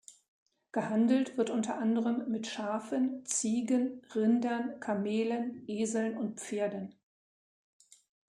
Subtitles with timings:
[0.71, 6.95] Gehandelt wird unter anderem mit Schafen, Ziegen, Rindern, Kamelen, Eseln und Pferden.